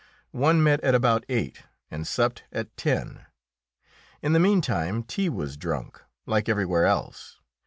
One 0.33 0.63
met 0.63 0.79
at 0.83 0.95
about 0.95 1.27
eight 1.29 1.61
and 1.91 2.07
supped 2.07 2.43
at 2.51 2.75
ten. 2.75 3.27
In 4.23 4.33
the 4.33 4.39
meantime 4.39 5.03
tea 5.03 5.29
was 5.29 5.57
drunk, 5.57 6.01
like 6.25 6.49
everywhere 6.49 6.87
else. 6.87 7.39